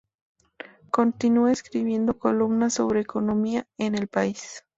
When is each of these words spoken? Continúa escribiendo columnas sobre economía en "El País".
Continúa 0.89 1.51
escribiendo 1.51 2.17
columnas 2.17 2.73
sobre 2.73 3.01
economía 3.01 3.67
en 3.77 3.93
"El 3.93 4.07
País". 4.07 4.63